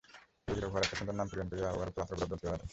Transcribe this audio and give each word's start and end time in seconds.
কবিরা 0.47 0.67
উহার 0.67 0.83
একটি 0.85 0.95
সুন্দর 0.99 1.15
নামকরণ 1.17 1.47
করিয়া 1.51 1.75
উহার 1.75 1.89
উপর 1.91 2.01
আতর 2.03 2.15
গোলাপজল 2.17 2.37
ছড়াইয়া 2.41 2.59
দেন। 2.59 2.67